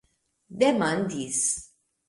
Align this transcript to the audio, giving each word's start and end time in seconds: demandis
demandis 0.49 1.61